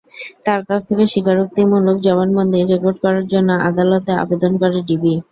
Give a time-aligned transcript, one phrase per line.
[0.45, 5.13] তাঁর কাছ থেকে স্বীকারোক্তিমূলক জবানবন্দি রেকর্ড করার জন্য আদালতে আবেদন করে ডিবি।